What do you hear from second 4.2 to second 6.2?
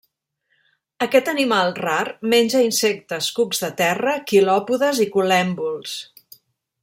quilòpodes i col·lèmbols.